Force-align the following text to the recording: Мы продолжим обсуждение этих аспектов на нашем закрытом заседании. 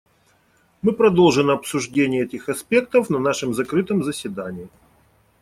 Мы 0.81 0.93
продолжим 0.93 1.51
обсуждение 1.51 2.23
этих 2.23 2.49
аспектов 2.49 3.11
на 3.11 3.19
нашем 3.19 3.53
закрытом 3.53 4.03
заседании. 4.03 4.67